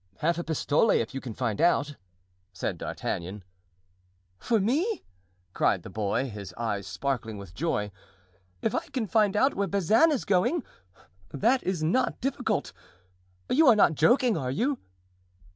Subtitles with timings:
[0.17, 1.95] "Half a pistole if you can find out,"
[2.53, 3.43] said D'Artagnan.
[4.39, 5.03] "For me?"
[5.53, 7.91] cried the boy, his eyes sparkling with joy,
[8.63, 10.63] "if I can find out where Bazin is going?
[11.29, 12.73] That is not difficult.
[13.47, 14.79] You are not joking, are you?"